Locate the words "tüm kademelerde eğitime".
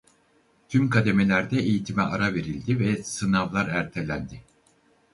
0.69-2.01